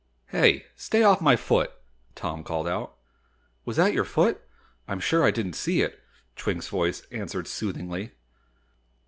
[0.29, 0.65] "Hey!
[0.75, 1.71] Stay off my foot!"
[2.15, 2.95] Tom called out.
[3.65, 4.41] "Was that your foot?
[4.87, 5.99] I'm sure I didn't see it,"
[6.35, 8.13] Twink's voice answered soothingly.